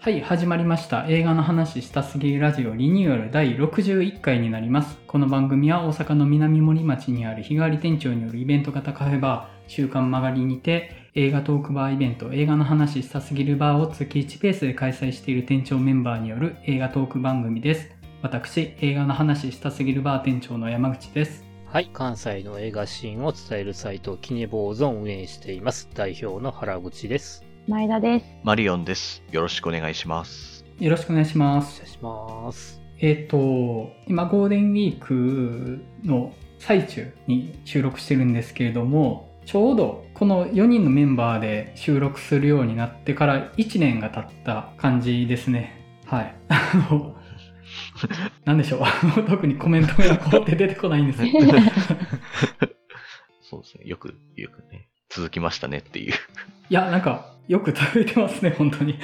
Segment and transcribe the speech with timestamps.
[0.00, 1.06] はい、始まりました。
[1.08, 4.96] 映画の話したすぎるラジオリニューアル第61回になります。
[5.08, 17.90] この番組は大阪の南森町にある日替わり店長によるイベント型カフェバー、週刊曲がりにて、映画トークバーイベント、映画の話したすぎるバーを月1ペースで開催している店長メンバーによる映画トーク番組です。
[18.22, 21.44] 私、映画の話したすぎるバー店長の山口です。
[21.66, 25.90] はい、関西の映画シーンを伝えるサイト、キネボーゾンを運営しています。
[25.92, 27.47] 代表の原口です。
[27.68, 28.24] 前田です。
[28.44, 29.22] マリオンです。
[29.30, 30.64] よろしくお願いします。
[30.80, 31.84] よろしくお願いしますお。
[31.84, 32.80] 願いします。
[32.98, 45.84] えっ、と、今ゴールデンウィークの最中に収録してるんですけれども、ちょうどこの4人のメンバーで収録するようになってから1年が経った感じですね。
[46.06, 46.34] はい。
[46.48, 47.16] あの
[48.46, 48.80] なんでしょう。
[49.28, 51.28] 特にコメントがこうって出てこないんですよ。
[53.42, 53.84] そうですね。
[53.84, 56.14] よく、よくね、続きましたねっていう。
[56.14, 56.16] い
[56.70, 58.98] や、なんか、よく続いてますね、本当に。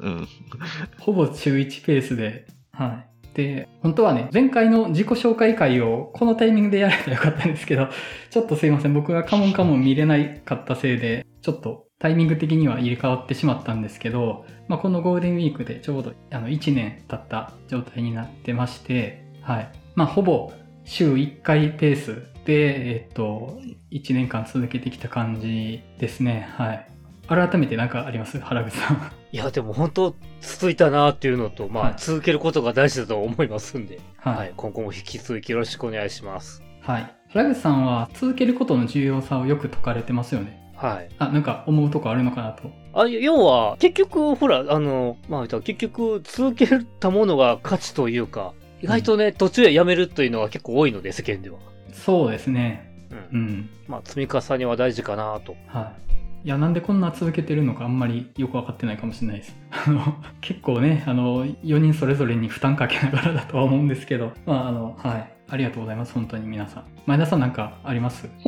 [0.00, 0.28] うん。
[0.98, 2.46] ほぼ週1ペースで。
[2.72, 3.34] はい。
[3.34, 7.88] で、本当はね、前回の自己紹介会をこのタイミングでやればよかったんですけど、
[8.30, 8.94] ちょっとすいません。
[8.94, 19.68] 僕がカモンカモン見れないかったせいで、ちょっとタイミング的には入れ替わってしまったんですけど、まあ、このゴールデンウィークでちょうどあの1年経った状態になってまして、はい。
[19.94, 20.52] まあ、ほぼ
[20.84, 23.60] 週1回ペースで、えっと、
[23.92, 26.48] 1年間続けてきた感じですね。
[26.56, 26.97] はい。
[27.28, 28.40] 改めて何かあります？
[28.40, 29.12] 原口さん。
[29.30, 36.62] いや、でも本当続いたなっていうのと、まあ、はい続けることが大事だと思いますんで、はいはい、今後も引き続きよろしくお願いします。
[36.80, 37.14] はい。
[37.28, 40.72] 原口さんは続けることの重要さをよく説かれてますよね。
[40.74, 41.10] はい。
[41.18, 42.70] あ、なんか思うとこあるのかなと。
[42.94, 46.66] あ要は、結局、ほら、あの、まあ、結局、続け
[47.00, 51.58] たものが価値というか、意外とね、途中でやめるというのが結構多いので、世間では。
[51.92, 52.88] そうですね。
[53.10, 53.40] うん。
[53.40, 53.70] うん。
[53.88, 55.56] まあ、積み重ねは大事かなと。
[55.66, 56.07] はい。
[56.44, 59.56] いや、なんでこんな続けてるのかあんまりよくわかってないかもしれないです。
[59.86, 65.28] あの、結構ね、あの、4人それぞれに負担かけながらだとは思うんですけど、まあ、あの、はい。
[65.50, 66.12] ありがとうございます。
[66.12, 66.84] 本当に皆さん。
[67.06, 68.28] 前田さんなんかあります？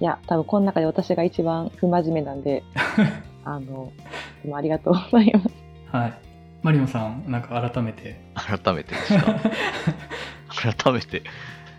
[0.00, 2.62] いや、多分この中で私が一番不真面目なんで、
[3.44, 3.92] あの、
[4.42, 5.48] でもありがとうございます。
[5.92, 6.12] はい。
[6.62, 8.18] マリオンさん、なんか改めて。
[8.34, 9.34] 改めてですか？
[10.82, 11.22] 改めて。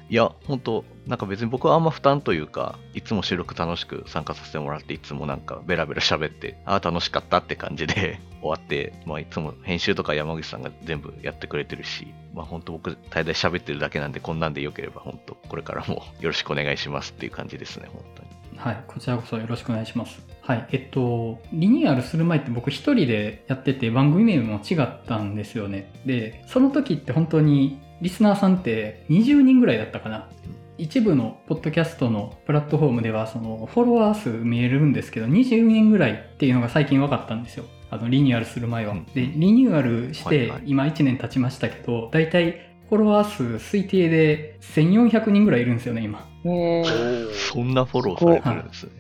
[0.09, 18.29] いや、本当なんか別に僕はあんま負担というか、いつも収録楽しく参加させてもらって、いつもなんかベラベラ喋って、ああ、楽しかったって感じで 終わって、まあいつも編集とか山口さんが全部やってくれてるし、まあ本当僕大体喋ってるだけなんで、こんなんでよければ本当これからも よろしくお願いしますっていう感じですね、本当に。
[18.57, 20.25] はい、こちらこそよろしくお願いします。
[20.41, 25.93] はい、えっと、リニューアルする前って僕一人でやってて番組名も違ったんですよね。
[26.05, 30.29] で、その時って本当にリスナーさんって20人ぐらいだったかな。
[30.77, 37.65] 一部のポッドキャストのプラットフォームではそのフォロワー数見えるんですけど20人ぐらいっていうのが最近分かったんですよ。
[37.91, 38.93] あのリニューアルする前は。
[38.93, 42.51] うんで、リニューアルして今1年経ちましたけど、だいたい
[42.89, 46.27] フォロワー数推定で1400人ぐらいいるんですよね、今。
[46.45, 48.91] えー、そんなフォローされてるんですね。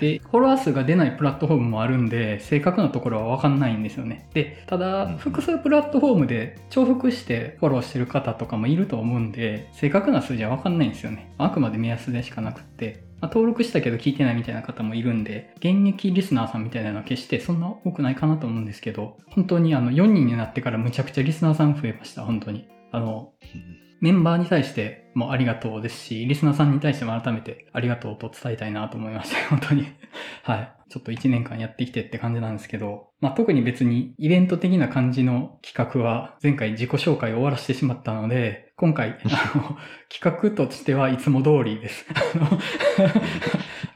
[0.00, 4.28] で、フォロワー数が出ないプラットフォームもあるんで、正確なところはわかんないんですよね。
[4.34, 11.32] で、ただうん、複数プラットフォームで重複してフォローしてる方とかもいると思うんで、正確な数字はわかんないんですよね。
[11.38, 13.04] あくまで目安でしかなくって。
[13.20, 22.68] まあ、登録したけど聞いてないみたいな方もいるんで、現役リスナーさんみたいなのは決してそんな多くないかなと思うんですけど、本当にあの4人になってからむちゃくちゃリスナーさん増えました、本当に。
[22.92, 23.32] あの、
[24.00, 29.36] メンバーに対してもありがとうですし、リスナーさんに対しても改めてありがとうと伝えたいなと思いました。
[29.48, 29.86] 本当に。
[30.42, 30.72] はい。
[30.88, 39.78] ちょっと1年間やってきてって感じなんですけど、まあ特に別にイベント的な感じの企画は前回自己紹介を終わらせてしまったので、今回、あの、
[40.12, 42.06] 企画としてはいつも通りです。
[42.14, 42.46] あの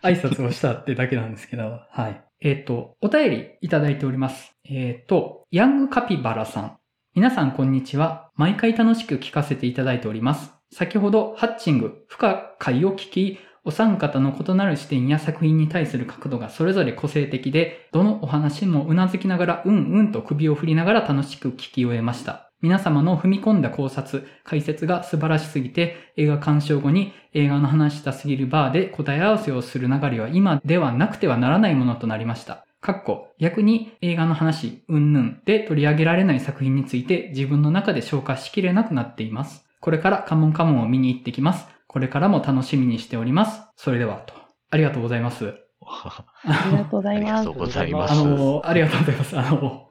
[0.03, 2.22] 挨拶をしたってだけなんですけど、はい。
[2.41, 4.56] えっ、と、お便りいただいております。
[4.64, 6.79] えっ、と、ヤングカピバラさん。
[7.12, 8.31] 皆さんこんにちは。
[8.37, 10.53] 毎回楽しく聞かせていただいております。
[10.71, 22.48] 先ほど、ハッチング、不可解を聞き、お三方の異なる視点や作品に対する角度がそれぞれ個性的で、どのお話もうなずきながら、うんうんと首を振りながら楽しく聞き終えました。
[22.62, 32.65] 皆様の踏み込んだ考察、解説が素晴らしすぎて、映画鑑賞後に映画の話したすぎるバーで答え合わせをする流れは今ではなくてはならないものとなりました。
[32.80, 39.66] かっこ、逆に映画の話、うんぬんで取り上げられない作品について自分の中で消化しきれなくなっています。
[39.80, 41.66] これからカモンカモンを見に行ってきます。
[41.86, 43.62] これからも楽しみにしております。
[43.77, 44.34] それでは、と。
[44.71, 45.54] ありがとうございます。
[45.82, 46.24] あ
[46.71, 47.54] りがとうございますありがとう。
[47.54, 48.24] ございまあす。
[48.24, 49.38] の、ありがとうございます。
[49.38, 49.88] あの、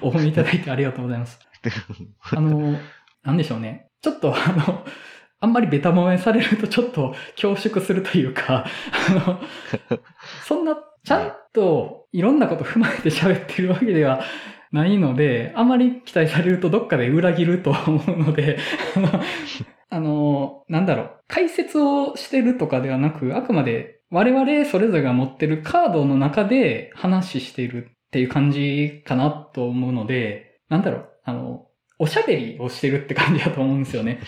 [0.00, 1.38] お褒めいただいてありがとうございます。
[2.34, 2.78] あの、
[3.22, 3.88] なんでしょうね。
[4.00, 4.84] ちょっと、あの、
[5.40, 8.64] あんまりベタ褒めされるとちょっと恐縮するというか、
[9.10, 9.40] あの、
[10.44, 14.22] そんな、ちゃんといろんなこと踏まえて喋ってるわけでは
[14.70, 18.58] ないので、あまり期待されるとどっかで裏切ると思うので、
[19.90, 31.66] あのなんだろう、解説をしてるとかではなく、あくまで我々それぞれが持ってるカードの中で話しているっていう感じかなと思うので、なんだろう、あの、
[31.98, 34.20] おしゃべりをしてるって感じだと思うんですよね。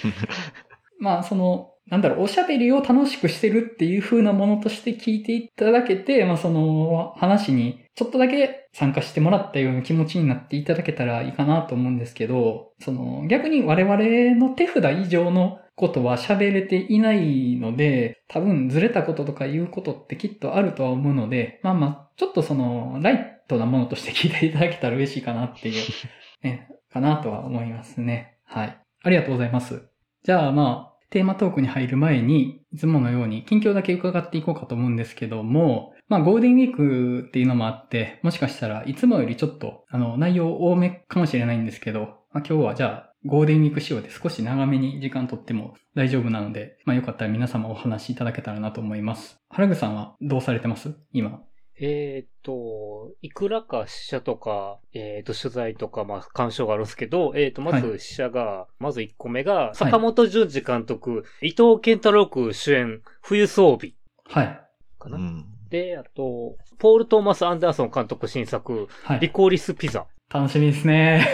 [1.00, 25.82] まあ、その、なんだろう、おしゃべりを楽しくしてるっていう風なものとして聞いていただけて、まあその話にちょっとだけ参加してもらったような気持ちになっていただけたらいいかなと思うんですけど、その逆に我々の手札以上のことは喋れていないので、多分ずれたこととか言うことってきっとあるとは思うので、まあまあ、ちょっとその、ライトなものとして聞いていただけたら嬉しいかなっていう、
[26.42, 28.37] ね、かなとは思いますね。
[28.44, 28.78] はい。
[29.02, 29.88] ありがとうございます。
[30.22, 42.00] じゃあまあ、テーマトークに入る前に、いつものように近況だけ伺っていこうかと思うんですけども、まあゴールデンウィークっていうのもあって、もしかしたらいつもよりちょっと、あの、内容多めかもしれないんですけど、
[42.32, 49.38] まあ今日はじゃあ、ゴールデンウィーク仕様で少し長めに時間とっても大丈夫なので、まあよかったら皆様お話しいただけたらなと思います。
[49.48, 50.94] 原口さんはどうされてます？
[51.12, 51.40] 今。
[51.81, 63.94] えーっと、いくらか試写とか、えーっと、取材とか、まあ、鑑賞があるんですけど、えーっと、まはず試写が、まず1個目が、坂本淳二監督、伊藤健太郎君主演、冬装備
[64.26, 64.61] はい。
[65.00, 65.17] かな。
[65.17, 65.47] うん。
[65.69, 69.21] で、あと、ポール・トーマス・アンダーソン監督新作、はい。
[69.21, 70.06] リコーリス・ピザ。
[70.32, 71.26] 楽しみですね。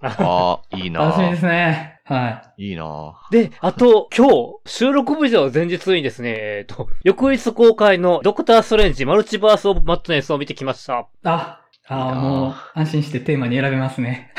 [0.00, 1.97] ああ、いいな楽しみですね。
[2.08, 11.00] はいいなで、あと、今日、収録日の前日にですね、えーっと、翌日公開のドクター・ストレンジ・マルチバース・オブ・マットネスを見てきました。
[11.00, 11.06] い。
[11.24, 14.32] あ、あいいなもう安心してテーマに選べますね。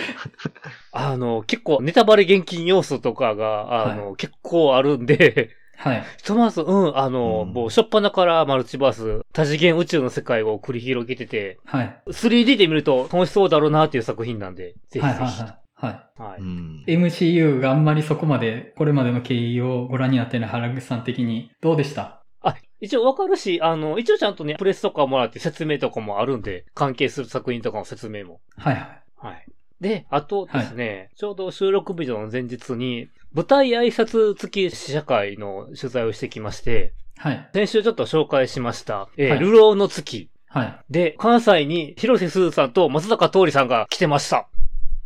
[0.90, 6.04] あの、結構ネタバレ厳禁要素とかが、あの、結構あるんで、はい。
[6.16, 12.02] ひとまず、うん、あの、うんもう、しょっぱなからマルチバース、多次元宇宙の世界を繰り広げてて、はい。
[12.08, 15.02] 3D で見ると楽しそうだろうなっていう作品なんで、ぜひぜひ。
[15.02, 15.67] はいはいはい。
[15.80, 16.20] はい。
[16.20, 16.84] はいうん。
[16.86, 22.22] MCU があんまりそこまで、これまでの経緯をご覧になってない原口さん的に、どうでした？
[22.42, 28.40] あ、一応わかるし、あの、一応ちゃんとね、プレスとかもらって説明とかもあるんで、関係する作品とかの説明も。
[28.56, 29.02] はいはい。
[29.16, 29.46] はい。
[29.80, 37.50] で、あとですね、ちょうど収録日の前日に、舞台挨拶付き試写会の取材をしてきまして、はい。
[37.52, 40.30] 先週ちょっと紹介しました、えーはい流浪の月。
[40.48, 40.78] はい。
[40.90, 44.48] で、関西に広瀬すずさんと松坂桃李さんが来てました。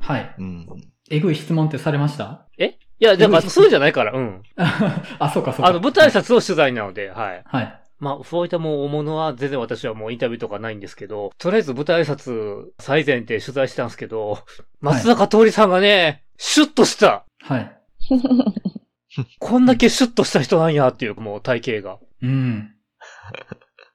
[0.02, 0.34] はい。
[0.38, 0.66] うん。
[1.10, 2.46] えぐい質問ってされました？
[2.58, 2.78] え？
[2.98, 4.42] いや、だから、うんそうじゃないから、うん。
[4.56, 5.68] あ、そうかそうか。
[5.68, 7.42] あの、舞台挨拶の取材なので、はい。
[7.46, 7.78] はい。
[7.98, 14.38] まあ、そういったもう大物は全然私はもうインタビューとかないんですけど、とりあえず舞台挨拶最前で取材したんですけど、
[14.80, 17.24] 松坂桃李さんがね、シュッとした。
[17.42, 17.78] はい。
[19.38, 21.98] こんだけシュッとした人なんやっていう、もう体型が。
[22.22, 22.70] うん。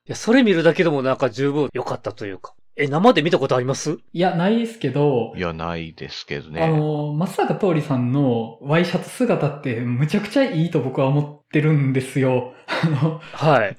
[0.06, 2.54] いや、それ見るだけでもなんか十分良かったというか。
[2.78, 3.98] え、生で見たことあります？
[4.14, 6.68] いや、ないですけどい、や、ないですけどあね。
[6.68, 12.54] の、松坂桃李さんのワイシャツ姿ってむちゃくちゃいいと僕は思ってるんですよ。
[12.68, 13.76] あの、はい。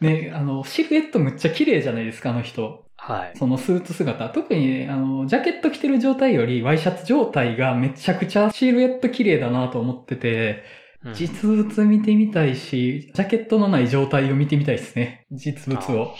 [0.00, 2.84] ね、あの、シルエットむっちゃ綺麗じゃないですか、あの人。
[2.98, 3.36] はい。
[3.38, 4.28] そのスーツ姿。
[4.30, 10.62] 特に、あの、ジャケット着てる状態よりワイシャツ状態がめちゃくちゃシルエット綺麗だなと思ってて、
[11.04, 15.24] うん実物見てみたいし、ジャケットのない状態を見てみたいですね。
[15.30, 16.14] 実物を。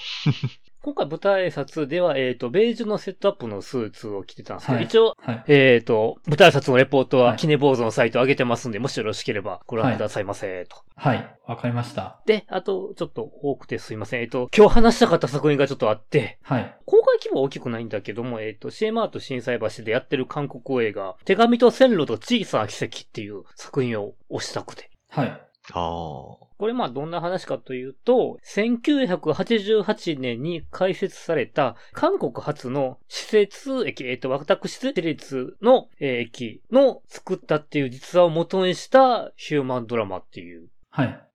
[0.86, 5.44] 今回舞台挨拶では、えっ、と、ベージュのセットアップのスーツを着てたんですけど、はい一応、はい。
[5.48, 10.76] えっ、と、舞台挨拶のレポートははいキネ坊主のサイト上げてますんで、もしよろしければご覧くださいませ、と。
[10.94, 11.38] はい。
[11.44, 12.20] わかりました。
[12.24, 14.20] で、あと、ちょっと多くてすいません。
[14.20, 16.76] えっ、と、今日話したかった作品がちょっとあって、はい。
[16.84, 24.88] 公開規模は大きくないんだけども、えっ、と、シエマート震災橋でやってる韓国映画、手紙と線路と小さな奇跡っていう作品を推したくて。
[25.08, 25.45] はい。
[25.72, 26.46] ああ。
[26.58, 40.68] これまあどんな話かというと、1988年に開設された韓国初の施設駅、えっ、と、私立のえー駅の作ったっていう実話を元にしたヒューマンドラマっていう。
[40.90, 41.25] はい。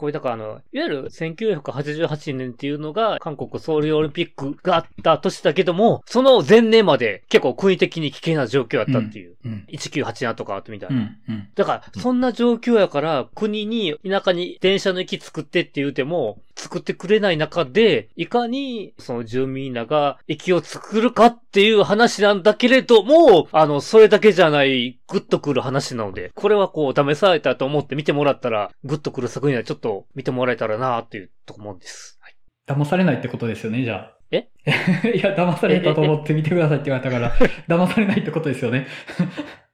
[0.00, 9.36] これだからあの、いわゆる1988年っていうのが韓国ソウルオリンピックがあった年だけども、その前年まで結構国的に危険な状況だったっていう。
[9.44, 9.66] うん。
[9.70, 10.96] 1987とかあったみたいな。
[10.96, 11.18] うん。
[11.28, 11.48] うん。
[11.54, 32.18] だから、そんな状況やから、国に、田舎に電車の駅作ってって言うても、作ってくれない中で、いかに、その住民らが駅を作るかっていう話なんだけれども、あの、それだけじゃない、グッとくる話なので、これはこう、試されたと思って見てもらったら、グッとくる作品はちょっと見てもらえたらなっていうと思うんです。
[32.20, 32.34] はい
[32.70, 34.16] 騙されないってことですよね、じゃあ。
[34.30, 34.48] え？
[35.12, 37.32] いや、騙されたと思って見てくださいって言われたから、
[37.68, 38.86] 騙されないってことですよね。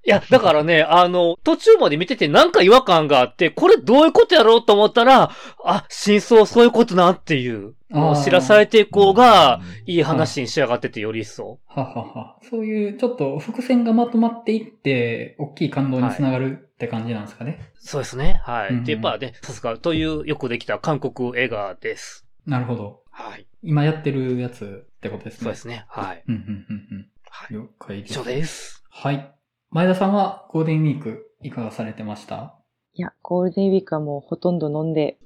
[0.07, 5.33] いや、だからね、あの、途中まで見ててなんか違和感があって、これどういうことやろうと思ったら、
[5.65, 7.75] あ、真相そういうことなっていう、
[8.23, 11.59] 知らされていこうが、うんいい話に仕上がっててより一層。
[11.67, 12.37] ははは。
[12.43, 17.73] そういう、ちょっと伏線がまとまっていって、大きい感動につながるって感じなんですかね。
[17.79, 18.41] そうですね。
[18.45, 18.69] はい。
[18.71, 22.25] うんうんで、やっぱね、さすがというよくできた韓国映画です。
[22.47, 23.01] なるほど。
[23.11, 23.47] はい。
[23.63, 25.39] 今やってるやつってことですね。
[25.45, 25.85] そうですね。
[25.89, 26.23] はい。
[26.29, 27.55] うん、うん、うん、はい。
[27.55, 27.63] うん。
[27.63, 28.13] 了解です。
[28.13, 28.85] 以上です。
[28.91, 29.36] はい。
[29.71, 32.55] 前田さんはゴールデンウィークいかがされてました？
[32.95, 35.19] いや、ゴールデンウィークはもうほとんど飲んで、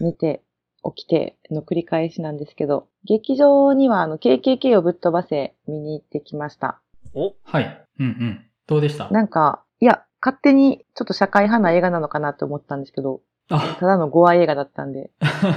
[0.00, 0.42] 寝て、
[0.96, 6.80] 起きての繰り返しなんですけど、劇場にはあの KKK をぶっ飛ばせ見に行ってきました。
[7.14, 7.86] お、はい。
[8.00, 8.46] うん、うん。
[8.66, 9.08] どうでした？
[9.10, 15.10] なんか、いや、勝手にちょっと社会派な映画なのかなと思ったんですけど、あ、ただのゴア映画だったんで、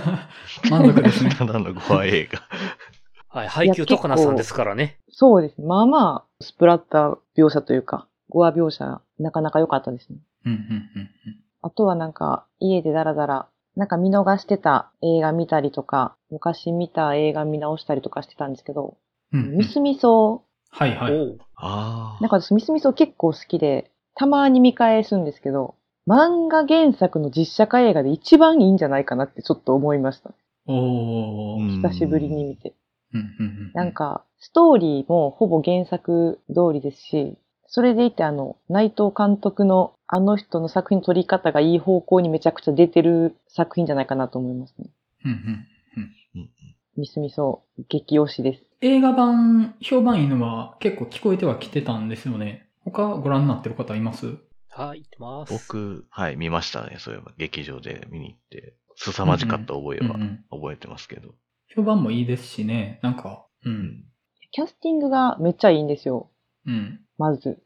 [0.70, 1.32] 満足ですね。
[1.40, 2.42] ただのご愛映画。
[3.30, 3.48] はい。
[3.48, 5.00] 配給とかなさんですからね。
[5.10, 5.66] そうですね。
[5.68, 10.20] まあまあ、スプラッター描写というか、ゴア描写、なかなか良かったですね。
[10.46, 11.10] うん、うん、うん
[11.64, 18.98] あとはなんか、家でダラダラ、なんか見逃してた映画見たりとか、昔見た映画見直したりとかしてたんですけど、
[19.34, 19.40] うん。
[19.40, 21.38] うんうんミスミソ、はい、はい。
[22.22, 25.76] なんか私ミスミソ結構好きで、たまに見返すんですけど、
[26.08, 30.32] 漫画原作の実写化映画で一番いいんじゃないかなってちょっと思いました。
[30.68, 31.82] おー。
[31.82, 32.74] 久しぶりに見て。
[33.14, 33.72] うん、うん、うん。
[33.74, 44.90] なん、か、ストーリーもほぼ原作通りですし、それでいてあの、内藤監督のあの人の作品の撮り方がいい方向にめちゃくちゃ出てる作品じゃないかなと思いますね。
[45.26, 45.68] うん、うん。
[46.96, 48.64] ミスミソ、激推しです。
[48.82, 52.70] 映画版、評判いいのは結構聞こえてはきてたんですよね。
[52.86, 54.38] 他ご覧になってる方います？
[54.70, 55.54] はい、行ってます。
[55.54, 56.96] 僕、はい、見ましたね。
[57.00, 61.36] そういえば、劇場で見に行って、凄まじかった覚えはうんうん覚えてますけど。
[61.76, 63.00] 評判もいいですしね。
[63.04, 63.70] なんか、う。
[63.70, 64.04] うんん。
[64.52, 66.30] キャスティングがめっちゃいいんですよ。
[66.66, 67.02] うん。
[67.18, 67.60] まず。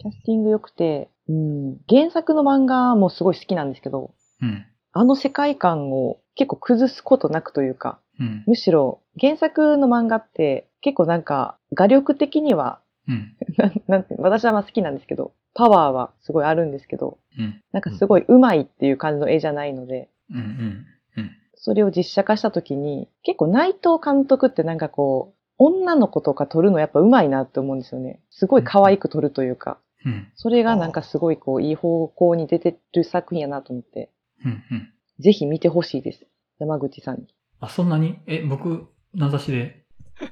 [0.00, 4.48] キャスティング良くて、うん、原作の漫画もすごい好きなんですけど、うん。
[4.48, 4.66] うん。
[4.94, 8.44] あの世界観を結構崩すことなくというか、うん。
[8.46, 13.36] むしろ原作の漫画って結構なんか画力的には、うん。
[13.88, 17.62] なんて私はまあ好きなんですけど、パワーはすごいあるんですけど、うん。
[17.72, 20.36] なんかすごい上手いっていう感じの絵じゃないので、うん。
[20.36, 20.86] うん。
[21.16, 21.30] うん。
[21.54, 28.20] それを実写化した時に、結構内藤監督ってなんかこう、女の子とか撮るのやっぱ上手いなって思うんですよね。
[28.30, 30.28] すごい可愛く撮るというか、うん。
[30.34, 34.10] それがなんかすごいこう、いい方向に出てる作品やなと思って、
[34.44, 34.62] うん。
[34.70, 34.92] うん。
[35.20, 36.26] ぜひ見てほしいです。
[36.58, 37.26] 山口さんに。
[37.60, 38.18] あ、そんなに？
[38.26, 39.84] え、僕、名指しで。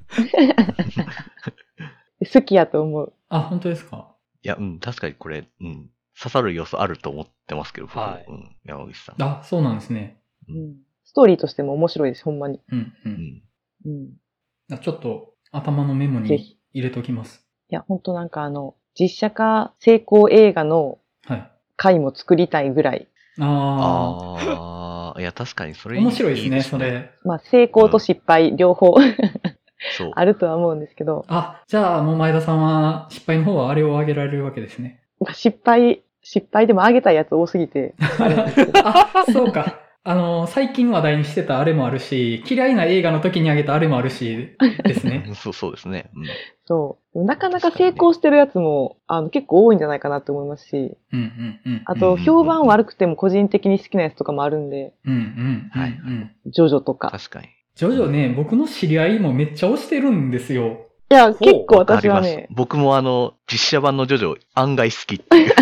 [2.33, 3.13] 好きやと思う。
[3.29, 4.15] あ、本当ですか？
[4.43, 9.23] いや、うん、確かにこれ、うん、刺さる要素あると思ってますけど、僕はいうん、山口さん。
[9.23, 10.21] あ、そうなんですね。
[10.49, 10.77] うん。
[11.05, 12.61] ストーリーとしても面白いです、ほんまに。
[12.71, 12.79] うん。
[12.79, 12.93] う。
[13.05, 13.43] うんん。
[13.87, 14.11] うん。
[14.73, 17.45] あちょっと、頭のメモに入れときます。
[17.71, 21.51] いや、ほんとなんかあの、実写化成功映画のはい。
[21.77, 23.09] 回も作りたいぐらい。
[23.41, 24.37] あ
[25.15, 26.79] ああ、いや、確かにそあ、れ面白いですね、そ。
[26.79, 27.11] れ。
[27.25, 28.95] まあ、成功と失敗、両方
[29.97, 30.11] そう。
[30.15, 35.03] あるとは思うんですけど、あ、じゃあもう前田さんは失敗の方はあれを挙げられるわけですね。
[35.21, 39.81] まあ失敗、失敗でも上げたいやつ多すぎて、あ あ、そうか。
[40.03, 45.31] あの、最近話題にしてたあれもあるし、嫌いな映画の時にあげたあれもあるし、ですね。
[45.37, 46.11] そうそうですね。
[46.15, 46.25] うん
[46.67, 47.25] そう。
[47.25, 51.83] なかなか成功してるやつも、あの、結構多いんじゃないかなって思いますし、うんうんうん。
[51.85, 55.71] あと、評判悪くても個人的に好きなやつとかもあるんで、うんうん。
[55.73, 56.01] はい
[56.47, 57.11] ジョジョとか。
[57.11, 57.49] 確かに。
[57.75, 60.87] ジョジョね、僕の知り合いもめっちゃ推してるんですよ。
[61.11, 65.53] いや、結構わかります私はね、僕もあの、実写版のジョジョ案外好きっていう。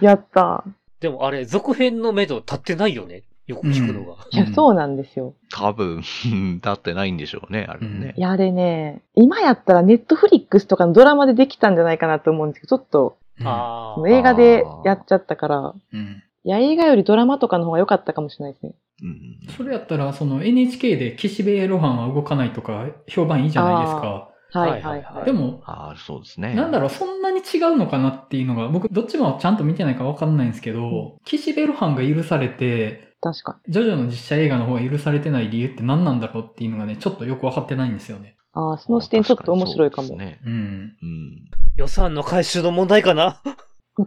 [0.00, 0.64] やった。
[1.00, 3.22] でもあれ、続編の目処立ってないよね？
[3.46, 4.16] よく聞くのが。
[4.32, 5.34] いや、うんそうなんですよ。
[5.52, 6.00] 多分、う
[6.34, 8.20] ん立ってないんでしょうね、あれねい。
[8.20, 14.08] や、あれね、今やったらネットフリックスとかのドラマでできたんじゃないかなと思うんですけど、ちょっとうんああ。
[14.08, 16.22] 映画でやっちゃったから、うん。
[16.46, 18.72] いや、映画よりドラマとかの方が良かったかもしれないですね。
[19.02, 24.30] うんそれやったら、その NHK で岸辺露伴は動かないとか評判いいじゃないですか。
[24.52, 25.24] はいはいはい。
[25.24, 26.54] でも、ああ、そうですね。
[26.54, 33.72] なんだろう、そん違うのかなっていうのが、僕、どっちもちゃんと見てないからわかんないんですけど、岸辺露伴が許されて、確かに。
[33.72, 38.36] ジョジョの実写映画の方が許されてない理由って何なんだろうっていうのがね、ちょっとよくわかってないんですよね。
[38.52, 40.08] ああ、その視点ちょっと面白いかも。
[40.08, 40.52] 確にそうですねうん。
[40.52, 40.94] うん。
[41.76, 43.40] 予算の回収の問題かな？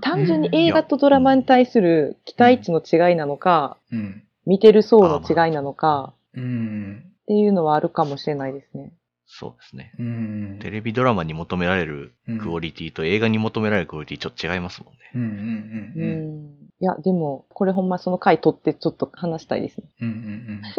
[0.01, 4.23] 単純に映画とドラマに対する期待値の違いなのか、うん。
[4.45, 7.03] 見てる層の違いなのか、うん。
[7.23, 8.93] っていうのはあるかもしれないですね。
[9.27, 9.93] そうですね。
[9.99, 10.59] うん。
[10.61, 14.99] テレビドラマに求められるクオリティと映画に求められるクオリティちょっと違いますもんね。
[15.15, 16.45] うんうんううんうん。
[16.45, 16.57] ん。
[16.79, 19.87] いや、でも、これほんまその回取ってちょっと話したいですね。
[20.01, 20.61] うんうん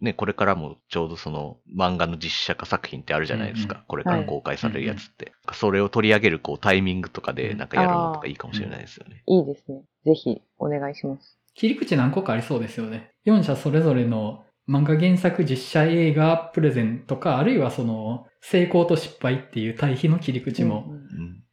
[0.00, 3.74] ね、これからもちょうどその漫画の実写化作品ってあるじゃないですか。
[3.74, 5.32] うんうんこれから公開されるやつって。
[5.52, 9.22] それを取り上げるこうタイミングとかでなんかやるのとかいいかもしれないですよね。
[9.26, 9.82] いいですね。
[10.04, 11.38] ぜひ、お願いします。
[11.54, 13.10] 切り口何個かありそうですよね。
[13.26, 20.86] 4社それぞれの漫画原作実写映画プレゼントか、あるいはその成功と失敗っていう対比の切り口も。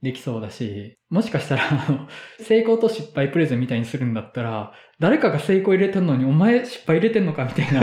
[0.03, 2.07] できそうだし、もしかしたら、あの、
[2.39, 7.81] 成功と失敗プレゼンみたいにするんだったら、誰かが成功入れてんのに、お前失敗入れてんのかみたいな。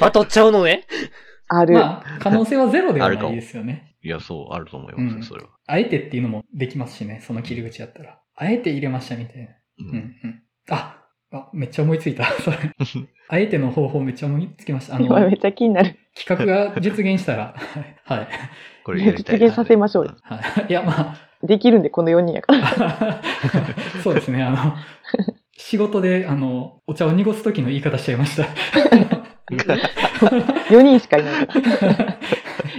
[0.00, 0.86] バトっちゃうのね？
[1.48, 1.74] ある。
[1.74, 3.94] まあ、可能性はゼロではないですよね。
[4.02, 5.50] いや、そう、あると思いますね、うんそれは。
[5.66, 8.18] あえてっていうのもできますしね、その切り口やったら。
[8.34, 9.48] あえて入れましたみたいな。
[9.48, 10.42] ううんうん。
[10.70, 11.01] あ、
[11.32, 12.24] あ、めっちゃ思いついた。
[12.44, 12.56] それ。
[13.28, 14.96] あえての方法めっちゃ思いつきました。
[14.96, 15.96] あの、今めっちゃ気になる。
[16.14, 17.54] 企画が実現したら、
[18.04, 18.28] はい。
[18.84, 20.16] これやりたい実現させましょうよ。
[20.22, 20.40] はい。
[20.68, 22.68] いや、まできるんで、この4人やから。
[22.68, 23.20] あ、
[24.02, 24.42] そうですね。
[24.42, 24.76] あの、
[25.56, 28.44] 仕事で、あの、お茶を濁す時の言い方しちゃいました。
[30.70, 31.54] 4人しかいないか
[31.86, 32.18] ら。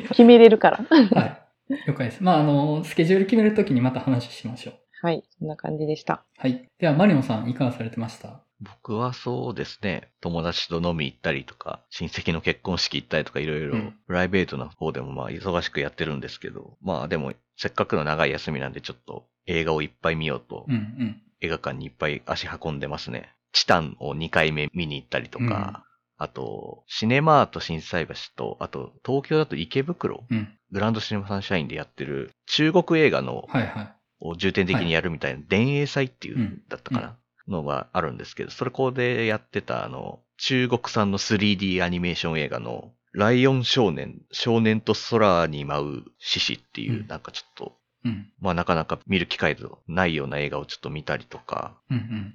[0.09, 0.85] 決めれるから。
[0.89, 1.43] はい。
[1.87, 2.23] 了解です。
[2.23, 4.82] まあ、あの、スケジュール決めるときにまた話しましょう。
[5.03, 6.23] はい、そんな感じでした。
[6.37, 6.65] はい。
[6.79, 8.39] では、マリオンさん、いかがされてました？
[8.61, 21.21] 僕はそうですね、友達と飲み行ったりとか、親戚の結婚式行ったりとかいろいろうん、プライベートな方でもまあ忙しくやってるんですけど、まあでも、せっかくの長い休みなんでちょっと映画をいっぱい見ようと、うんうん。
[21.41, 23.33] 映画館にいっぱい足運んでますね。
[23.51, 25.83] チタンを2回目見に行ったりとか、
[26.17, 30.57] あと、シネマート心斎橋と、あと、東京だと池袋、うん。
[30.71, 33.95] グランドシネマサンシャインでやってる中国映画のはいはい。
[34.23, 48.31] を重点的にやるみたいな、電影祭っていうだったかな、のがあるんですけど、それこでやってたあの、中国産の 3D アニメーション映画の、ライオン少年、少年と空に舞う獅子っていう、うんなんかちょっと、うん。
[48.39, 51.77] まあなかなか見る機会のないような映画をちょっと見たりとか。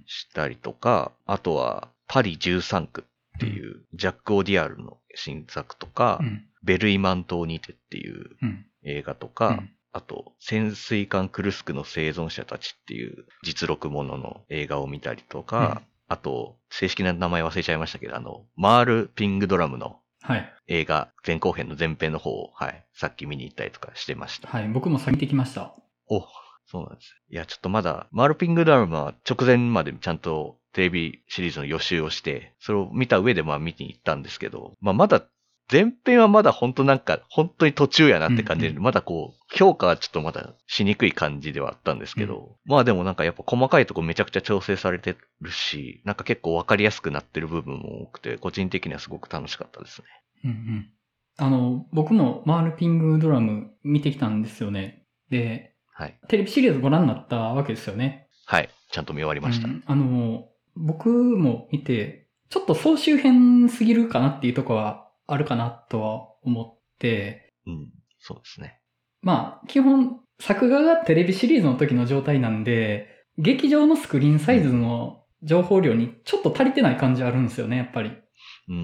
[0.06, 3.04] したりとか、あとは、パリ13区
[3.36, 6.44] っていう、ジャック・オディアールの新作とか、うん。
[6.62, 8.66] ベルイマン島にてっていううん。
[8.84, 20.52] 映画とうか、んあと、潜水艦クルスクの生存者たちっていう実録ものの映画を見たりとか、あと、正式な名前忘れちゃいましたけど、あの、マール・ピングドラムのはい。
[20.66, 24.48] 映画前後編の前編の方を、はい、さっき見に行ったりとかしてました。
[24.48, 24.68] はい。
[24.68, 25.74] 僕も先見てきました。
[26.08, 26.26] お、
[26.66, 27.16] そうなんです。
[27.30, 35.22] いや、ちょっとまだ、マール・ピングドラムは直前までちゃんとテレビシリーズの予習をして、それを見た上でまあ見に行ったんですけど、まあまだ、
[35.70, 50.06] 前編はまだ本当なんか、本当に途中やなって感じで、うんうんまだこう、評価はちょっとまだしにくい感じではあったんですけど、まあでもなんかやっぱ細かいとこめちゃくちゃ調整されてるし、なんか結構わかりやすくなってる部分も多くて、個人的にはすごく楽しかったですね。
[50.44, 50.90] うんうん。
[51.36, 55.04] あの、僕もマールピングドラム見てきたんですよね。
[55.30, 56.18] で、はい。
[56.28, 58.28] テレビシリーズご覧になったわけですよね。
[58.46, 58.70] はい。
[58.90, 59.68] ちゃんと見終わりました。
[59.68, 67.92] うんあの、僕も見て、ちょっと総集編すぎるかなっていうとこはあるかなとは思って、うん。
[68.18, 68.80] そうですね。
[69.22, 78.10] まあ、基本、作画がテレビシリーズの時の状態なんで、劇場のスクリーンサイズの情報量にちょっと足りてない感じあるんですよね、やっぱり。
[78.10, 78.18] うん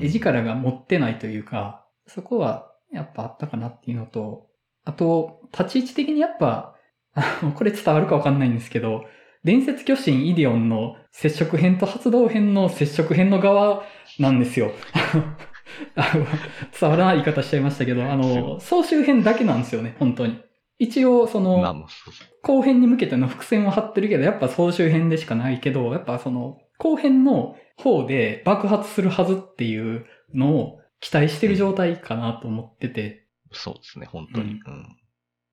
[0.02, 4.48] 絵力が持ってないというか、そこはやっぱあったかなっていうのと、
[4.84, 6.76] あと、立ち位置的にやっぱ、
[7.14, 9.06] あのこれ伝わるかわかんないんですけど、
[9.44, 13.84] 伝説巨神イディオンの接触編と発動編の接触編の側
[14.18, 14.72] なんですよ。
[15.96, 16.26] あの
[16.78, 20.40] 伝わらない言い方しちゃいましたけど、あの、総集編だけなんですよね、本当に。
[20.78, 21.86] 一応、その、
[22.42, 33.26] 後編に向けての伏線を張ってるけど、やっぱ総集編でしかないけど、やっぱその後編の方で爆発するはずっていうのを期待してる状態かなと思ってて。
[33.52, 34.54] そうですね、本当に。
[34.54, 34.96] ううん。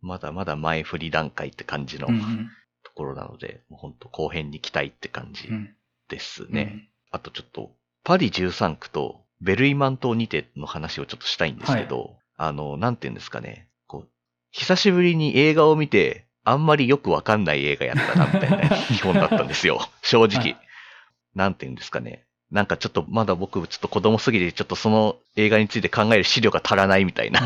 [0.01, 2.49] まだまだ前振り段階って感じのうんうん
[2.83, 5.75] ところなので、もう本当後編に期待って感じうん
[6.09, 6.89] ですね。
[7.11, 14.09] あとちょっと、パリ13区とベルイマン島にての話をちょっとしたいんですけど、あの、なんて言うんですかね、こう、
[14.51, 19.87] 久しぶりに映画を見て、あんまりよくわかんない映画やったな、みたいな 基本だったんですよ。
[20.01, 20.39] 正直。
[20.39, 20.57] はい。
[21.35, 22.25] なんて言うんですかね。
[22.51, 27.41] なんかちょっとまだ僕ちょっと子供すぎてちょっとその映画について考える資料が足らないみたいな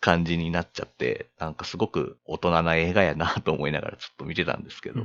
[0.00, 5.00] 感じになっちゃって、なんかすごく大人な映画やなと思いながらちょっと見てたんですけど、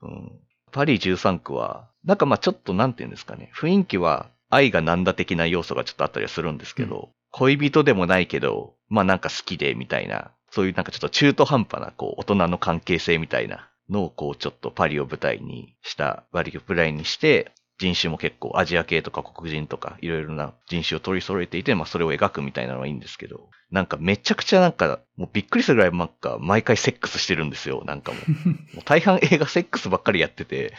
[0.00, 0.32] うん
[0.72, 28.48] パリ13区は、なんかまあちょっとなんて言うんですかね、雰囲気は愛がなんだ的な要素がちょっとあったりはするんですけど、恋人でもないけど、まあなんか好きでみたいな、そういうなんかちょっと中途半端なこう大人の関係性みたいなのをこうちょっとパリを舞台にした、割り舞台にして、人種も結構アジア系とか黒人とかいろいろな人種を取り揃えていて、まあそれを描くみたいなのはいいんですけど、なんかめちゃくちゃなんかもうびっくりするぐらいなんか毎回セックスしてるんですよ、なんかもう。
[28.48, 30.72] もう大半映画セックスばっかりやってて、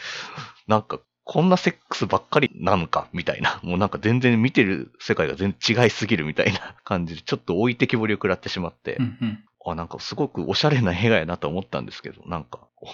[0.66, 3.60] なんかこんなセックスばっかりなのか、みたいな。
[3.62, 9.44] もうなんか全然見てる世界が全然違いすぎるみたいな感じで、ちょっと置いてきぼりを食らってしまって、うんうん。
[9.66, 12.86] あ、なんかすごくおしゃれな映画やなと思ったんですけど、なんか、お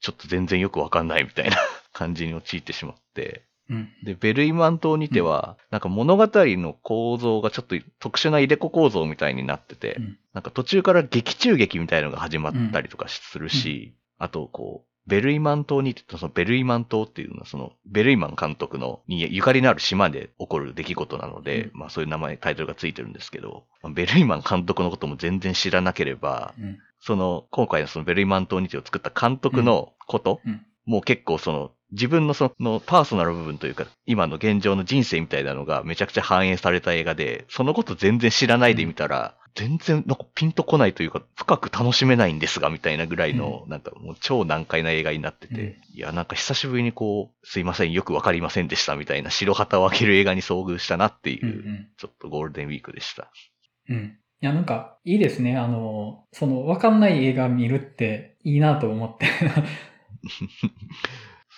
[0.00, 1.56] ちょっと全然よくわかんないみたいな
[1.92, 3.42] 感じに陥ってしまって。
[3.68, 3.88] うん。
[4.04, 26.78] で、ベルイマン島にては、なんか物語の構造がちょっと特殊な入れ子構造みたいになってて、うんなんか途中から劇中劇みたいのが始まったりとかするし、あとこう、ベルイマン島にて、そのベルイマン島っていうのは、そのベルイマン監督のにゆかりのある島で起こる出来事なので、まあそういう名前、タイトルがついてるんですけど、まあベルイマン監督のことも全然知らなければ、うん。
[27.00, 30.66] その、今回のそのベルイマン島にてを作った監督のこと、うん。
[30.86, 51.88] もう結構その、自分のそのパーソナル部分というか、今の現状の人生みたいなのがめちゃくちゃ反映された映画で、そのこと全然知らないで見たら、全然なんかピンとこないというか、深く楽しめないんですが、みたいなぐらいの、なんかもう超難解な映画になってて、うんいや、なんか久しぶりにこう、すいません、よくわかりませんでしたみたいな白旗を開ける映画に遭遇したなっていう。
[51.96, 53.30] ちょっとゴールデンウィークでした。
[53.88, 54.18] うん。
[54.42, 55.56] いや、なんか、いいですね。
[55.56, 59.26] あの、その、わかんない映画見るっていいなと思って。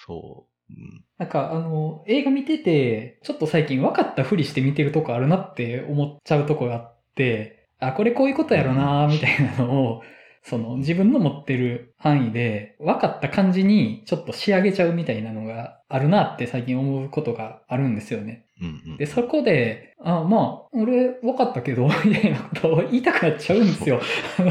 [0.08, 0.72] そう。
[0.72, 10.02] うんなんか、あの、映画見てて、ちょっと最近分かったふりして見てるとこあるなって思っちゃうとこがあって、あ、これこういうことやろなみたいなのを、
[10.44, 18.46] その、自分の持ってる範囲で、分かった感じにちょっと仕上げちゃうみたいなのがあるなって最近思うことがあるんですよね。
[18.60, 24.00] うんうんで、そこで、あ、まあ、俺分かったけど、みたいなことを言いたくなっちゃうんですよ。
[24.36, 24.48] そう。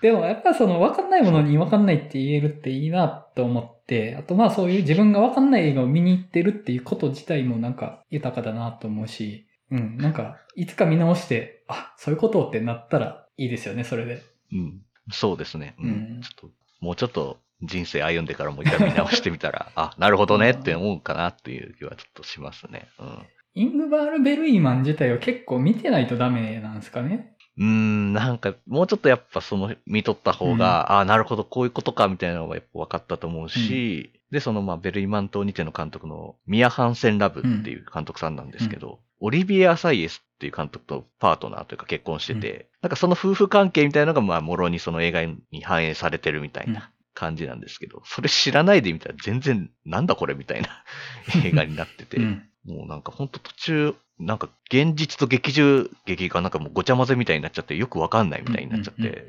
[0.00, 14.22] でもやっぱその分かんないものに分かんないって言えるっていいなと思って、あとまあそういう自分が分かんない映画を見に行ってるっていうこと自体もなんか豊かだなと思うし、うん、なんかいつか見直して、あ、そういうことってなったらいいですよね、それで。
[14.52, 14.82] うん。
[15.12, 15.74] そうですね。
[15.78, 15.86] うん。
[15.86, 22.88] うんちょっと、もうちょっと人生歩んでからもう一回見直してみたら、 あ、なるほどねって思うかなっていう気はちょっとしますね。
[22.98, 23.18] うん。
[23.54, 27.36] イングバール・ベルイマン自体を結構見てないとダメなんですかね。
[27.58, 50.68] うーん、なんか、もうちょっとやっぱその、見とった方が、ああ、なるほど、こういうことか、みたいなのがやっぱ分かったと思うし、で、その、まあ、ベルイマン島にての監督の、ミア・ハンセン・ラブっていう監督さんなんですけど、オリビエ・アサイエスっていう監督とパートナーというか結婚してて、なんかその夫婦関係みたいなのが、まあ、もろにその映画に反映されてるみたいな感じなんですけど、それ知らないで見たら全然、なんだこれみたいな
[51.44, 52.49] 映画になってて、うん。
[52.64, 59.26] もうなんかほんと途中、なんか現実と劇中劇がなんかもうごちゃ混ぜみたいになっちゃってよくわかんないみたいになっちゃって、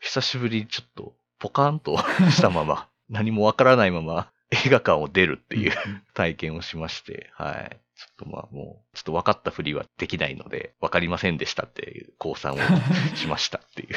[0.00, 1.96] 久しぶりにちょっとポカーンと
[2.30, 5.72] したまま、 何もわからないまま映画館を出るっていう
[6.14, 7.76] 体験をしまして、はい。
[7.96, 12.58] ちょっとまあもう、ちょっと分かったふりはできないので、わかりませんでしたっていう降参を
[13.16, 13.88] しましたっていう、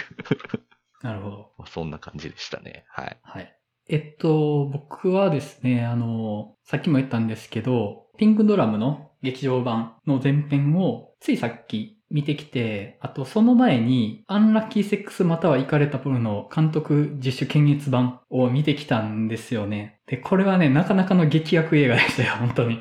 [1.05, 1.51] なるほど。
[1.59, 2.85] まあそんな感じでしたね。
[2.89, 3.17] はい。
[3.21, 3.55] はい。
[3.89, 19.97] えっと、僕はですね、あの、さっきも言ったんですけど、ピンクドラムの劇場版の前編をついさっき見てきて、あとその前に、アンラッキーセックスまたはイカれたポルの監督自主検閲版を見てきたんですよね。
[20.05, 22.79] で、これはね、なかなかの劇薬映画でしたよ、本当に。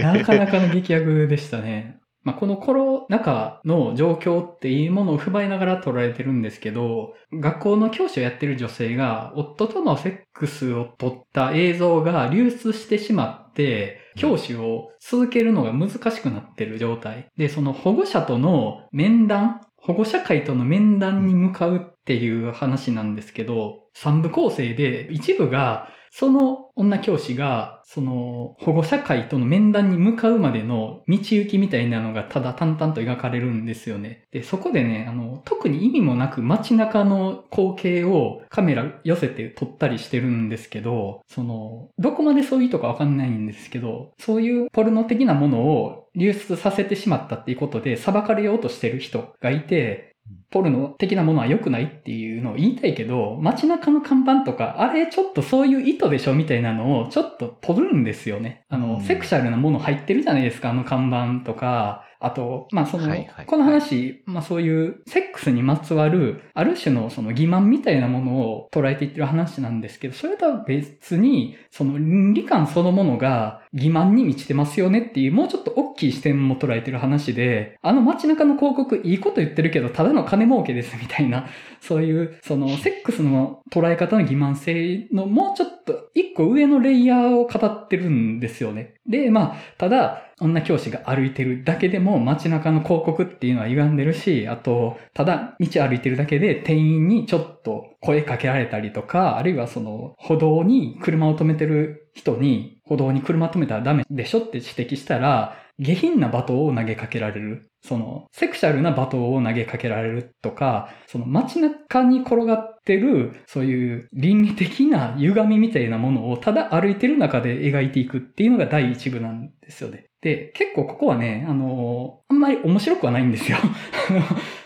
[0.00, 2.01] なかなかの劇薬でしたね。
[2.24, 17.28] まあ、このコロナ禍の状況っていうものを踏まえながら捉えてるんですけど、学校の教師をやってる女性が夫とのセックスを撮った映像が流出してしまって、教師を続けるのが難しくなってる状態。
[17.36, 34.26] で、その保護者との面談、保護者会との面談に向かうっていう話なんですけど、三部構成で一部がその女教師が、その保護者会との面談に向かうまでの道行きみたいなのがただ淡々と描かれるんですよね。
[34.30, 50.11] で、そこでね、あの、特に意味もなく街中の光景をカメラ寄せて撮ったりしてるんですけど、その、どこまでそういう意図かわかんないんですけど、そういうポルノ的なものを流出させてしまったっていうことで裁かれようとしてる人がいて、
[50.50, 58.64] ポルノ的なものは良くないっていうのを言いたいけど、街中の看板とか、あれちょっとそういう意図でしょみたいなのをちょっと取るんですよね。
[58.68, 62.04] あの、うんセクシャルなもの入ってるじゃないですか、あの看板とか。
[62.20, 81.46] あと、まあその、はいはいこの話、まあそういうセックスにまつわる、ある種のその欺瞞みたいなものを捉えていってる話なんですけど、それとは別に、その倫理観そのものが欺瞞に満ちてますよねっていう、もうちょっと大きい視点も捉えてる話で、あの街中の広告いいこと言ってるけど、ただの金儲けですみたいな、
[81.80, 88.94] そういう、そのセックスの捉え方の欺瞞性のもうちょっと一個上のレイヤーを語ってるんですよね。
[89.06, 107.70] で、まあ、ただ、女教師が歩いてるだけでも街中の広告っていうのは歪んでるし、あと、ただ道歩いてるだけで店員にちょっとと声かけられたりとか、あるいはその歩道に車を止めてる人に歩道に車止めたらダメでしょって指摘したら、下品な罵倒を投げかけられる。
[107.82, 120.06] その、セクシャルな罵倒を投げかけられるとか、その街中に転がってる、そういう倫理的な歪みみたいなものをただ歩いてる中で描いていくっていうのが第一部なんですよね。
[120.20, 123.58] で、結構ここはね、あの、あんまり面白くはないんですよ。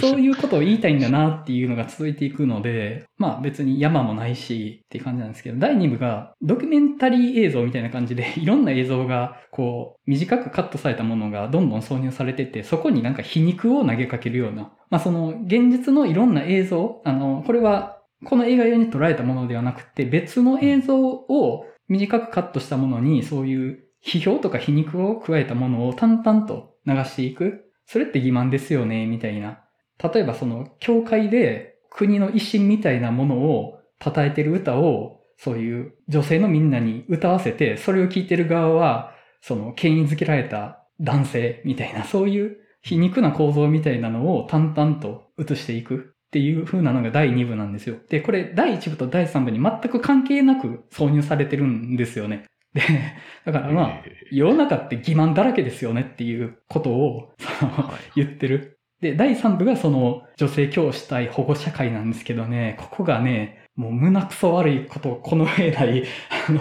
[0.00, 27.63] そういうことを言いたいんだなっていうのが続いていくので、まあ別に山もないしっていう感じなんですけど、第2部がドキュメンタリー映像みたいな感じで、 いろんな映像がこう短くカットされたものがどんどん挿入されてて、そこになんか皮肉を投げかけるような、まあその現実のいろんな映像、あの、これはこの映画用に捉えたものではなくて、別の映像を短くカットしたものにそういう批評とか皮肉を加えたものを淡々と流していく。
[27.86, 29.60] それって欺瞞ですよね、みたいな。
[30.02, 47.96] 例えばその、教会で国の威信みたいなものを称えてる歌を、そういう女性のみんなに歌わせて、それを聞いてる側は、その、権威づけられた男性みたいな、そういう皮肉な構造みたいなのを淡々と映していくっていう風なのが第2部なんですよ。
[48.08, 52.44] で、これ第1部と第3部に全く関係なく挿入されてるんですよね。
[52.74, 52.82] で、
[53.46, 58.78] だからまあ、世の中って欺瞞だらけですよねっていうことを、その、 言ってる。
[59.00, 66.04] で、第3部がその女性教師対保護者会なんですけどね、ここがね、もう胸くそ悪いことをこの上ない、
[66.48, 66.60] あの、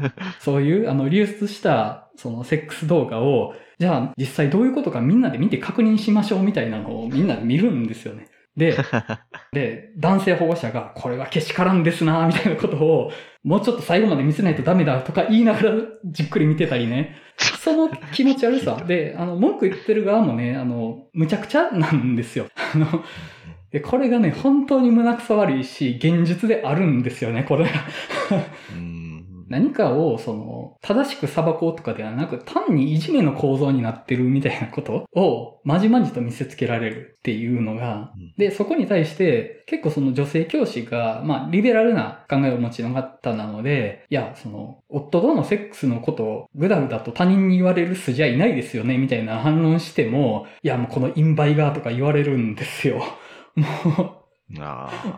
[0.40, 8.28] そういう、あの、流出した、その、セックス動画を、じゃあ、実際どういうことかみんなで見て確認しましょうみたいなのをみんなで見るんですよね。
[8.56, 8.76] で、
[9.52, 13.10] で、男性保護者が、これはけしからんですな、みたいなことを、
[13.44, 15.72] もうちょっと最後まで見せないとダメだとか言いながら
[16.06, 17.16] じっくり見てたりね。
[17.60, 18.82] その気持ち悪さ。
[18.86, 22.46] で、あの、文句言ってる側もね、あの、むちゃくちゃなんですよ。
[22.56, 23.04] あの、
[23.70, 27.70] で、これがね、本当に胸くそ悪いし、現実であるんですよね、これが。
[29.54, 53.04] 何かを、その、正しく裁こうとかではなく、単にいじめの構造になってるみたいなことを、まじまじと見せつけられるっていうのが、で、そこに対して、結構その女性教師が、まあ、リベラルな考えをお持ちの方なので、いや、その、夫とのセックスのことをぐだぐだと他人に言われる筋はいないですよね、みたいな反論しても、いや、もうこのインバイがとか言われるんですよ。
[53.54, 53.66] も
[54.18, 54.24] う、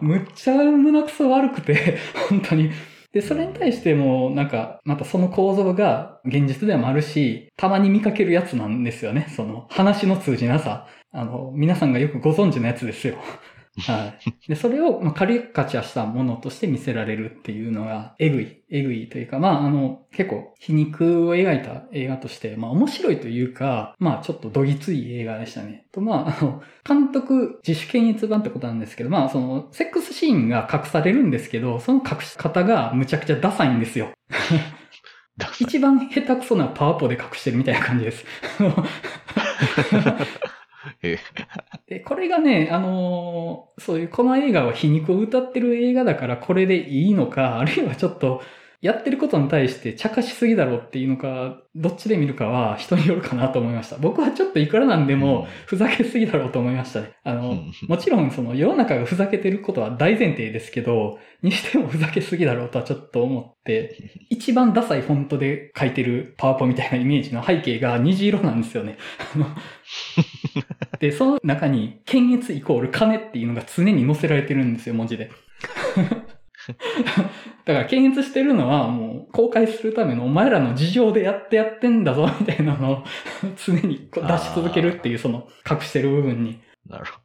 [0.03, 1.97] むっちゃ胸くそ悪くて、
[2.29, 2.71] 本当に。
[3.17, 9.27] で、それに対しても、なんか、またその構造が現実でもあるし、たまに見かけるやつなんですよね。
[9.35, 10.87] その、話の通じなさ。
[11.13, 13.17] あの、皆さんがよくご存知のやつですよ。
[13.79, 14.15] は
[14.47, 14.49] い。
[14.49, 25.87] で、それを、まあ、カリカチャしたものとして見せられるっていうのが、えぐい、えぐいというか、まあ、あの、結構、皮肉を描いた映画として、まあ、面白いというか、まあ、ちょっとどぎつい映画でしたね。
[25.93, 34.11] と、まあ、あの、監督自主検閲版ってことなんですけど、まあ、その、セックスシーンが隠されるんですけど、その隠し方がむちゃくちゃダサいんですよ。
[35.61, 38.25] 一番下手くそなパワポで隠してるみたいな感じです。
[41.89, 48.43] で、これがね、あのー、そういう、この映画は皮肉を歌ってる映画だからこれでいいのか、あるいはちょっと、
[48.83, 53.97] やってることに対して茶化しすぎだろうっていうのか、どっちで見るかは人によるかなと思いました。
[53.97, 57.17] 僕はちょっといくらなんでもふざけすぎだろうと思いましたね。
[57.25, 63.97] あの、もちろんその世の中がふざけてることは大前提ですけど、にしてもふざけすぎだろうとはちょっと思って、
[64.29, 68.99] 一番ダサいフォントで書いてるパワポみたいなイメージの背景が虹色なんですよね。
[70.99, 75.31] で、その中に、検閲イコール金っていうのが常に載せられてるんですよ、文字で。
[77.65, 83.05] だから検閲してるのはもう公開するためのお前らの事情でやってやってんだぞみたいなのを
[83.65, 86.61] 常に出し続けるっていうその隠してる部分に。
[86.89, 87.19] なるほど。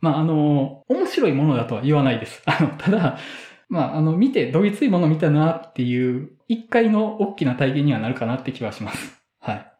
[0.00, 2.42] まああの、面白いものだとは言わないです。
[2.46, 3.18] あの、ただ、
[3.68, 9.22] まああの、見てどぎついもの見たなっていう一回の大きな体験にはなるかなって気はします。
[9.40, 9.71] はい。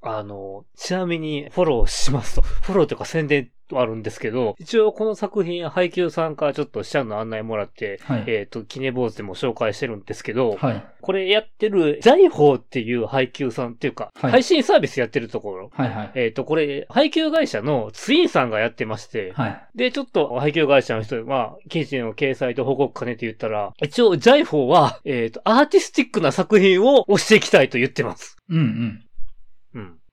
[0.00, 28.36] あの、ちなみにフォローしますと、 フォローというか宣伝あるんですけど、一応この作品、配給さんからちょっと社の案内もらって、はい、えっ、ー、と、キネ坊主でも紹介してるんですけど、はい、これやってる、ジャイホーっていう配給さんっていうか、はい、配信サービスやってるところ、はいはい、えっ、ー、と、これ、配給会社のツインさんがやってまして、はい、で、ちょっと配給会社の人、まあ、記事の掲載と報告兼ねて言ったら、一応、ジャイホーは、えっ、ー、と、アーティスティックな作品を押していきたいと言ってます。
[28.48, 29.04] うんうん。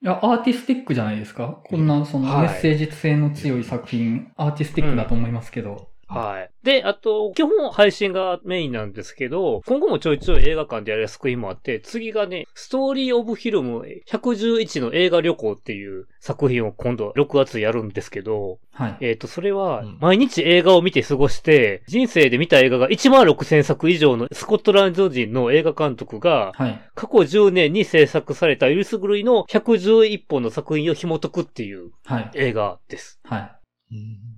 [0.02, 0.08] うん。
[0.08, 5.90] いや、アーティスティックじゃないですかこんな、そのメッセージ性の強い作品、はい、アーティスティックだと思いますけど。
[6.08, 6.52] はい。
[6.64, 18.98] で、あと、基本配信がメインなんですけど、今後もちょいちょい映画館でやる作品もあって、次がね、ストーリーオブフィルム111の映画旅行っていう作品を今度6月やるんですけど、はい。
[19.02, 26.82] えっ、と、それはうん、毎日映画を見て過ごして、人生で見た映画が1万6000作以上のスコットランド人の映画監督が、はい。
[26.94, 32.32] 過去10年に制作されたよりすぐるいの111本の作品を紐解くっていうはい。
[32.36, 33.20] 映画です。
[33.24, 33.55] はい。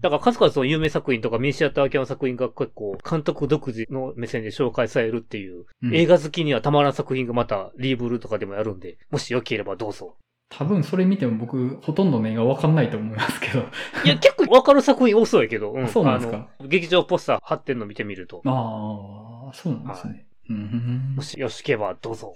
[0.01, 10.15] だから数々の有名作品とかミニシアター系の作品が結構監督独自の目線で紹介されるっていう、うん映画好きにはたまらん作品がまたリーブルとかでもやるんで、もしよければどうぞ。
[10.49, 13.59] 多分それ見ても僕、ほとんどの映画わかんないと思いますけど。
[14.05, 16.47] いや、結構わかる作品多そうやけど、うそうなんですか？
[16.65, 20.25] 劇場ポスター貼ってんの見てみると、ああ、そうなんですね。
[20.49, 21.21] うんも。
[21.21, 22.35] しよしければどうぞ。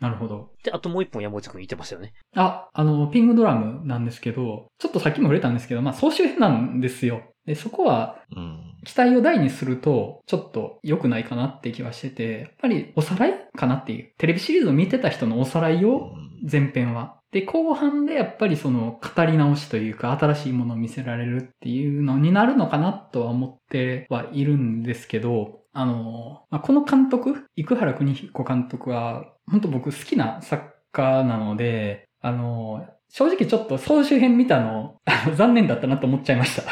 [0.00, 0.50] なるほど。
[0.64, 2.14] で、あともう一本山内くん言ってましたよね。
[2.34, 7.22] あ、あの、ピングドラムなんですけど、ちょっとさっきも触れたんですけど、まあ、総集編なんですよ。
[7.46, 8.58] で、そこは、うん。
[8.84, 14.12] 期待を大にすると、ちょっと良くないかなって気はしてて、やっぱりおさらいかなっていう。
[14.16, 16.12] テレビシリーズを見てた人のおさらいを、
[16.50, 17.20] 前編は。
[17.32, 35.00] で、後半でやっぱりその語り直しというか新しいものを見せられるっていうのになるのかなとは思ってはいるんですけど、あの、まあ、この監督、生原邦彦監督は、本当僕好きな作家なので、あの、正直ちょっと総集編見たの、
[35.34, 36.62] 残念だったなと思っちゃいました。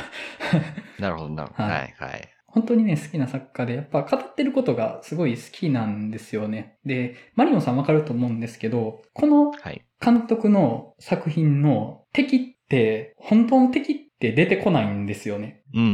[1.03, 1.65] なるほど、なるほど。
[1.65, 2.29] ははいい、はい。
[2.47, 6.77] 本当にね、好きな作家で、やっぱ語ってることがすごい好きなんですよね。
[6.85, 9.83] で、マリオンさんわかると思うんですけど、このはい。
[10.01, 15.63] 監督の作品の敵って、本当の敵って出てこないんですよね。
[15.75, 15.87] うんう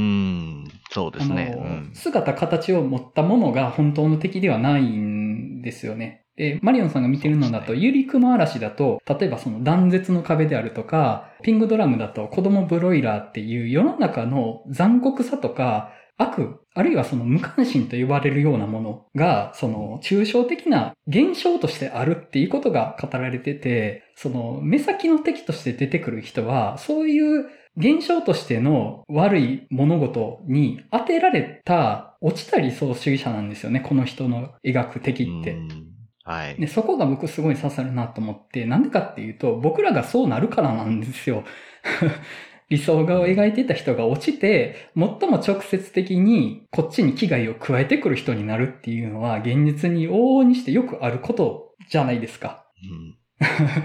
[0.66, 1.56] ん、そうですね。
[1.94, 6.23] 姿形を持ったものが本当の敵ではないんですよね。
[6.36, 35.56] で、マリオンさんが見てるのだと、ユリクマ嵐だと、例えばその断絶の壁であるとか、ピングドラムだと子供ブロイラーっていう世の中の残酷さとか、悪、あるいはその無関心と呼ばれるようなものが、その抽象的な現象としてあるっていうことが語られてて、その目先の敵として出てくる人は、そういう現象としての悪い物事に当てられた落ちた理想主義者なんですよね、この人の描く敵って。
[36.26, 36.56] うんはい。
[36.56, 41.44] で、そこが僕すごい刺さるなと思って、なんでかっていうと、僕らがそうなるからなんですよ。
[42.70, 52.64] 理想画を描いてた人が落ちて、最も直接的にこっちに危害を加えてくる人になるっていうのは、現実に往々にしてよくあることじゃないですか。
[52.82, 53.16] うん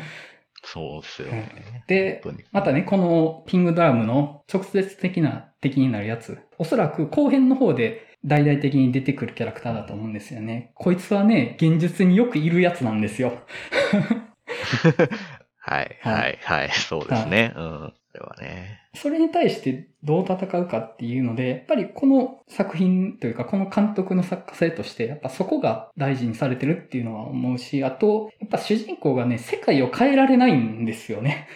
[0.64, 1.84] そうですよね。
[1.88, 2.22] で、
[2.52, 10.72] またね、このピングドラムの直接的な敵になるやつ、おそらく後編の方で大々的に出てくるキャラクターだと思うんですよね。
[10.76, 13.40] こいつはね、現実によくいるやつなんですよ。
[15.62, 17.54] はい、ははい、はい、そうですね。
[17.56, 17.94] うん。
[18.12, 18.80] それはね。
[18.96, 31.48] それに対してどう戦うかっていうので、やっぱりこの作品というか、この監督の作家性として、やっぱそこが大事にされてるっていうのは思うし、あと、やっぱ主人公がね、世界を変えられないんですよね。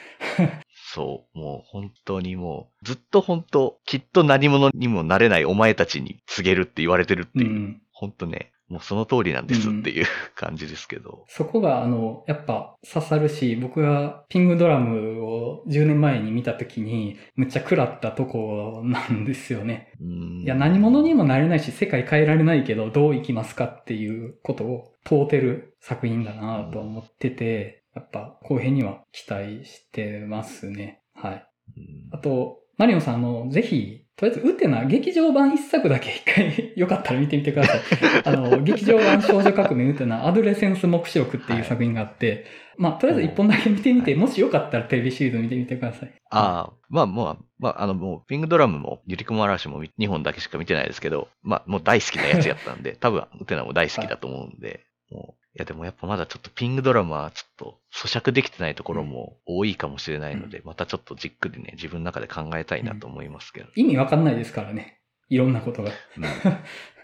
[0.93, 1.38] そう。
[1.38, 7.49] もう本当にもう、ずっと本当、きっと何者にもなれないお前たちに告げるって言われてるっていう。
[7.49, 7.82] うん。
[7.91, 11.25] 本当ね、もうその通りなんですっていう感じですけど。
[11.29, 19.93] そこが、あの、やっぱ刺さるし、僕がピングドラムを10年前に見た時に、むっちゃ食らったとこなんですよね。
[19.99, 31.01] うんいや、何者にもなれないし、世界変えられないけど、どう生きますかっていうことを問うてる作品だなと思ってて、やっぱ後編には期待してますね。
[31.13, 31.47] はい。
[31.77, 37.82] うんあと、マリオンさん、あの、ぜひ、とりあえず、ウテナ劇場版一作だけ一回 よかったら見てみてください。
[38.25, 42.45] あの、劇場版少女革命ウテナアドレセンス目視録っていう作品があって、
[42.77, 46.13] まあ、とりあえず一本だけ見てみて、もしよかったらテレビシリーズ見てみてください。
[46.29, 63.69] ああ、まあまあ、まあ、あの、もう、ピングドラムも、ゆりくも嵐も2本だけしか見てないですけど、まあ、もう大好きなやつやったんで、 多分、ウテナも大好きだと思うんで、もう、いやでもやっぱまだちょっとピングドラムはちょっと咀嚼できてないところも多いかもしれないので、またちょっとじっくりね、自分の中で考えたいなと思いますけど。
[63.75, 64.99] 意味わかんないですからね。
[65.29, 65.91] いろんなことが。
[66.17, 66.23] うん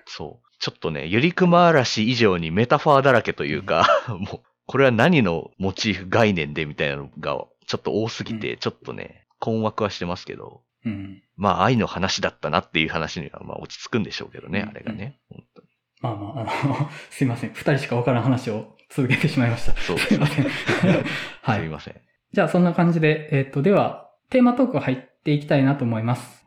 [0.05, 0.49] そう。
[0.59, 11.23] ちょっとね、ゆりくま嵐以上にメタファーだらけというか、もう、これは何のモチーフ概念でみたいなのがちょっと多すぎて、ちょっとね、困惑はしてますけど、うん。
[11.35, 15.19] まあ愛の話だったなっていう話にはまあ落ち着くんでしょうけどね、うんあれがね。
[15.29, 15.67] 本当に
[16.01, 17.51] まあまあ、あの、 すいません。
[17.53, 19.74] 二人しかわからん話を続けてしまいました。
[19.82, 20.45] そうすいません。
[21.41, 21.59] はい。
[21.59, 21.95] すみません。
[22.32, 26.38] じゃあそんな感じで、えっ、と、では、テーマトーク入っていきたいなと思います。